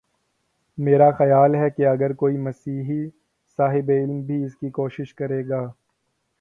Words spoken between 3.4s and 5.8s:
صاحب علم بھی اس کی کوشش کرے گا۔